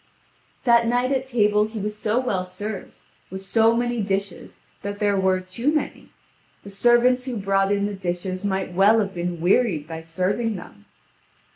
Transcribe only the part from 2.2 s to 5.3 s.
served with so many dishes that there